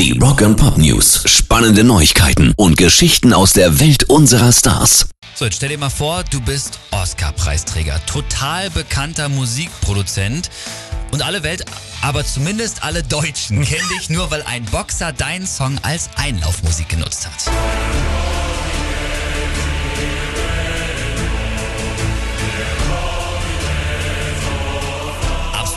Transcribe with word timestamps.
Die 0.00 0.18
Rock 0.18 0.40
and 0.40 0.56
Pop 0.56 0.78
News. 0.78 1.24
Spannende 1.26 1.84
Neuigkeiten 1.84 2.54
und 2.56 2.78
Geschichten 2.78 3.34
aus 3.34 3.52
der 3.52 3.80
Welt 3.80 4.04
unserer 4.04 4.50
Stars. 4.50 5.10
So, 5.34 5.44
jetzt 5.44 5.56
stell 5.56 5.68
dir 5.68 5.76
mal 5.76 5.90
vor, 5.90 6.24
du 6.24 6.40
bist 6.40 6.78
Oscar-Preisträger, 6.90 8.00
total 8.06 8.70
bekannter 8.70 9.28
Musikproduzent 9.28 10.48
und 11.10 11.20
alle 11.20 11.42
Welt, 11.42 11.66
aber 12.00 12.24
zumindest 12.24 12.82
alle 12.82 13.02
Deutschen 13.02 13.60
kennen 13.62 13.86
dich 13.98 14.08
nur, 14.08 14.30
weil 14.30 14.42
ein 14.44 14.64
Boxer 14.64 15.12
deinen 15.12 15.46
Song 15.46 15.78
als 15.82 16.08
Einlaufmusik 16.16 16.88
genutzt 16.88 17.26
hat. 17.26 17.49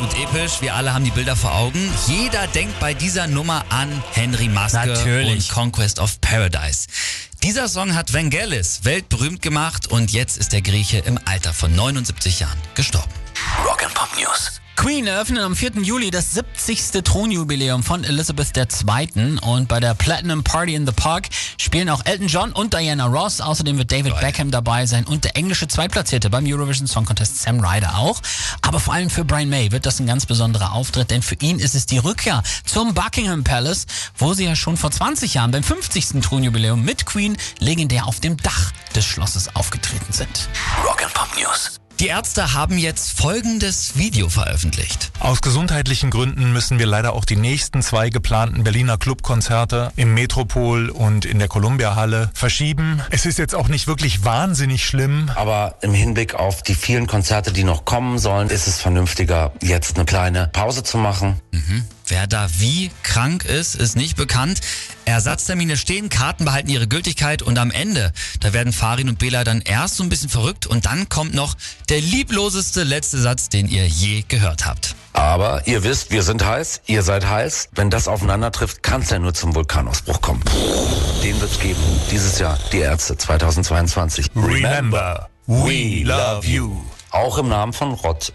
Absolut 0.03 0.35
episch, 0.35 0.61
wir 0.61 0.75
alle 0.75 0.93
haben 0.93 1.05
die 1.05 1.11
Bilder 1.11 1.35
vor 1.35 1.55
Augen. 1.55 1.89
Jeder 2.07 2.45
denkt 2.47 2.77
bei 2.81 2.93
dieser 2.93 3.25
Nummer 3.25 3.63
an 3.69 4.03
Henry 4.11 4.49
Maske 4.49 4.85
Natürlich. 4.85 5.29
und 5.31 5.49
Conquest 5.49 5.99
of 5.99 6.19
Paradise. 6.19 6.87
Dieser 7.41 7.69
Song 7.69 7.95
hat 7.95 8.13
Vangelis 8.13 8.81
weltberühmt 8.83 9.41
gemacht 9.41 9.87
und 9.87 10.11
jetzt 10.11 10.37
ist 10.37 10.51
der 10.51 10.61
Grieche 10.61 10.97
im 10.97 11.17
Alter 11.23 11.53
von 11.53 11.73
79 11.73 12.41
Jahren 12.41 12.57
gestorben. 12.75 13.22
News. 14.19 14.59
Queen 14.75 15.05
eröffnet 15.05 15.43
am 15.43 15.55
4. 15.55 15.81
Juli 15.83 16.09
das 16.09 16.33
70. 16.33 17.03
Thronjubiläum 17.03 17.83
von 17.83 18.03
Elizabeth 18.03 18.57
II. 18.57 19.37
Und 19.41 19.67
bei 19.67 19.79
der 19.79 19.93
Platinum 19.93 20.43
Party 20.43 20.73
in 20.73 20.85
the 20.85 20.91
Park 20.91 21.29
spielen 21.57 21.89
auch 21.89 22.03
Elton 22.05 22.27
John 22.27 22.51
und 22.51 22.73
Diana 22.73 23.05
Ross. 23.05 23.39
Außerdem 23.39 23.77
wird 23.77 23.91
David 23.91 24.19
Beckham 24.19 24.51
dabei 24.51 24.85
sein 24.85 25.05
und 25.05 25.23
der 25.23 25.37
englische 25.37 25.67
Zweitplatzierte 25.67 26.29
beim 26.29 26.45
Eurovision 26.45 26.87
Song 26.87 27.05
Contest 27.05 27.41
Sam 27.41 27.63
Ryder 27.63 27.97
auch. 27.97 28.19
Aber 28.61 28.79
vor 28.79 28.93
allem 28.93 29.09
für 29.09 29.23
Brian 29.23 29.49
May 29.49 29.71
wird 29.71 29.85
das 29.85 29.99
ein 29.99 30.07
ganz 30.07 30.25
besonderer 30.25 30.73
Auftritt, 30.73 31.11
denn 31.11 31.21
für 31.21 31.35
ihn 31.35 31.59
ist 31.59 31.75
es 31.75 31.85
die 31.85 31.99
Rückkehr 31.99 32.43
zum 32.65 32.93
Buckingham 32.93 33.43
Palace, 33.43 33.85
wo 34.17 34.33
sie 34.33 34.45
ja 34.45 34.55
schon 34.55 34.75
vor 34.75 34.91
20 34.91 35.35
Jahren 35.35 35.51
beim 35.51 35.63
50. 35.63 36.21
Thronjubiläum 36.21 36.83
mit 36.83 37.05
Queen 37.05 37.37
legendär 37.59 38.07
auf 38.07 38.19
dem 38.19 38.37
Dach 38.37 38.71
des 38.95 39.05
Schlosses 39.05 39.55
aufgetreten 39.55 40.11
sind. 40.11 40.49
Rock 40.83 41.03
and 41.03 41.13
Pop 41.13 41.29
News. 41.39 41.82
Die 42.03 42.09
Ärzte 42.09 42.53
haben 42.53 42.77
jetzt 42.77 43.17
folgendes 43.17 43.95
Video 43.97 44.27
veröffentlicht. 44.27 45.13
Aus 45.21 45.41
gesundheitlichen 45.41 46.09
Gründen 46.09 46.51
müssen 46.51 46.77
wir 46.77 46.85
leider 46.85 47.13
auch 47.13 47.23
die 47.23 47.37
nächsten 47.37 47.81
zwei 47.81 48.09
geplanten 48.09 48.65
Berliner 48.65 48.97
Clubkonzerte 48.97 49.93
im 49.95 50.13
Metropol 50.13 50.89
und 50.89 51.23
in 51.23 51.39
der 51.39 51.47
Columbia 51.47 51.95
Halle 51.95 52.29
verschieben. 52.33 53.01
Es 53.09 53.25
ist 53.25 53.39
jetzt 53.39 53.55
auch 53.55 53.69
nicht 53.69 53.87
wirklich 53.87 54.25
wahnsinnig 54.25 54.85
schlimm. 54.85 55.31
Aber 55.35 55.77
im 55.81 55.93
Hinblick 55.93 56.35
auf 56.35 56.61
die 56.61 56.75
vielen 56.75 57.07
Konzerte, 57.07 57.53
die 57.53 57.63
noch 57.63 57.85
kommen 57.85 58.19
sollen, 58.19 58.49
ist 58.49 58.67
es 58.67 58.81
vernünftiger, 58.81 59.53
jetzt 59.61 59.95
eine 59.95 60.03
kleine 60.03 60.49
Pause 60.51 60.83
zu 60.83 60.97
machen. 60.97 61.39
Wer 62.13 62.27
da 62.27 62.47
wie 62.59 62.91
krank 63.01 63.43
ist, 63.43 63.73
ist 63.73 63.95
nicht 63.95 64.17
bekannt. 64.17 64.61
Ersatztermine 65.05 65.77
stehen, 65.77 66.09
Karten 66.09 66.45
behalten 66.45 66.69
ihre 66.69 66.87
Gültigkeit 66.87 67.41
und 67.41 67.57
am 67.57 67.71
Ende, 67.71 68.11
da 68.39 68.53
werden 68.53 68.71
Farin 68.71 69.09
und 69.09 69.17
Bela 69.17 69.43
dann 69.43 69.61
erst 69.61 69.95
so 69.95 70.03
ein 70.03 70.09
bisschen 70.09 70.29
verrückt 70.29 70.67
und 70.67 70.85
dann 70.85 71.09
kommt 71.09 71.33
noch 71.33 71.55
der 71.89 72.01
liebloseste 72.01 72.83
letzte 72.83 73.17
Satz, 73.17 73.49
den 73.49 73.67
ihr 73.67 73.87
je 73.87 74.23
gehört 74.27 74.67
habt. 74.67 74.95
Aber 75.13 75.65
ihr 75.65 75.83
wisst, 75.83 76.11
wir 76.11 76.21
sind 76.21 76.45
heiß, 76.45 76.81
ihr 76.85 77.01
seid 77.01 77.27
heiß. 77.27 77.69
Wenn 77.71 77.89
das 77.89 78.07
aufeinander 78.07 78.51
trifft, 78.51 78.83
kann 78.83 79.01
es 79.01 79.09
ja 79.09 79.17
nur 79.17 79.33
zum 79.33 79.55
Vulkanausbruch 79.55 80.21
kommen. 80.21 80.43
Den 81.23 81.41
wird's 81.41 81.59
geben. 81.59 81.81
Dieses 82.11 82.37
Jahr 82.37 82.59
die 82.71 82.81
Ärzte 82.81 83.17
2022. 83.17 84.29
Remember, 84.35 85.29
we 85.47 86.03
love 86.03 86.45
you. 86.45 86.79
Auch 87.09 87.39
im 87.39 87.49
Namen 87.49 87.73
von 87.73 87.93
Rott 87.93 88.33